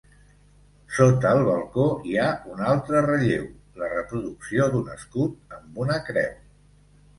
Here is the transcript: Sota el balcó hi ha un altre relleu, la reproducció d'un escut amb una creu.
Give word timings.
Sota 0.99 1.33
el 1.39 1.41
balcó 1.47 1.85
hi 2.11 2.15
ha 2.21 2.31
un 2.55 2.65
altre 2.71 3.05
relleu, 3.09 3.45
la 3.83 3.91
reproducció 3.93 4.69
d'un 4.75 4.91
escut 4.97 5.57
amb 5.61 5.81
una 5.87 6.03
creu. 6.11 6.37